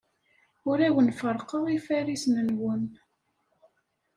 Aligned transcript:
Ur 0.69 0.79
awen-ferrqeɣ 0.87 1.63
ifarisen-nwen. 1.77 2.83